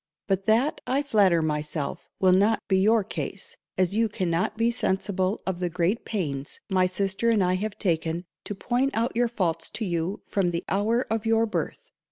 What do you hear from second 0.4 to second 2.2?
that, I flatter myself,